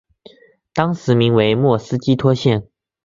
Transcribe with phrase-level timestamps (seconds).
[0.73, 2.67] 当时名为莫斯基托县。